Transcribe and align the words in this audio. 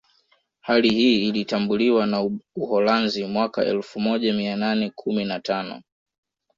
Hali 0.61 0.89
hii 0.89 1.27
ilitambuliwa 1.29 2.05
na 2.07 2.29
Uholanzi 2.55 3.25
mwaka 3.25 3.65
elfumoja 3.65 4.33
mia 4.33 4.55
nane 4.55 4.89
kumi 4.95 5.25
na 5.25 5.39
tano 5.39 5.81